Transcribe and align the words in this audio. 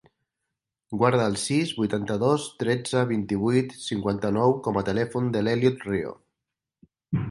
Guarda 1.01 1.27
el 1.31 1.37
sis, 1.41 1.73
vuitanta-dos, 1.81 2.47
tretze, 2.65 3.05
vint-i-vuit, 3.13 3.79
cinquanta-nou 3.85 4.59
com 4.69 4.81
a 4.83 4.87
telèfon 4.93 5.33
de 5.37 5.49
l'Elliot 5.49 5.91
Rio. 5.93 6.21